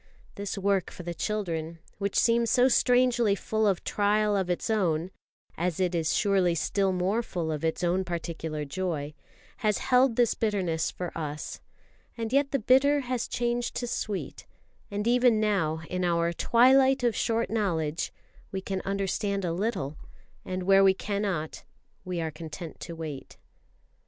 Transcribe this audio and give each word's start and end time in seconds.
This 0.33 0.57
work 0.57 0.89
for 0.89 1.03
the 1.03 1.13
children, 1.13 1.77
which 1.99 2.15
seems 2.17 2.49
so 2.49 2.67
strangely 2.67 3.35
full 3.35 3.67
of 3.67 3.83
trial 3.83 4.35
of 4.35 4.49
its 4.49 4.67
own 4.67 5.11
(as 5.55 5.79
it 5.79 5.93
is 5.93 6.11
surely 6.15 6.55
still 6.55 6.91
more 6.91 7.21
full 7.21 7.51
of 7.51 7.63
its 7.63 7.83
own 7.83 8.03
particular 8.03 8.65
joy), 8.65 9.13
has 9.57 9.77
held 9.77 10.15
this 10.15 10.33
bitterness 10.33 10.89
for 10.89 11.15
us, 11.15 11.61
and 12.17 12.33
yet 12.33 12.49
the 12.49 12.57
bitter 12.57 13.01
has 13.01 13.27
changed 13.27 13.75
to 13.75 13.85
sweet; 13.85 14.47
and 14.89 15.05
even 15.05 15.39
now 15.39 15.81
in 15.87 16.03
our 16.03 16.33
"twilight 16.33 17.03
of 17.03 17.15
short 17.15 17.51
knowledge" 17.51 18.11
we 18.51 18.59
can 18.59 18.81
understand 18.81 19.45
a 19.45 19.53
little, 19.53 19.97
and 20.43 20.63
where 20.63 20.83
we 20.83 20.95
cannot 20.95 21.63
we 22.03 22.19
are 22.19 22.31
content 22.31 22.79
to 22.79 22.95
wait. 22.95 23.37